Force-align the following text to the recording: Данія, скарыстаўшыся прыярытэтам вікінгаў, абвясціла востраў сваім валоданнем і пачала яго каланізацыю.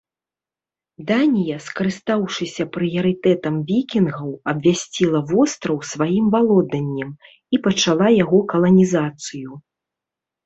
Данія, 1.09 1.57
скарыстаўшыся 1.65 2.63
прыярытэтам 2.77 3.59
вікінгаў, 3.69 4.31
абвясціла 4.53 5.19
востраў 5.31 5.77
сваім 5.91 6.25
валоданнем 6.39 7.11
і 7.57 7.61
пачала 7.67 8.07
яго 8.23 8.39
каланізацыю. 8.55 9.51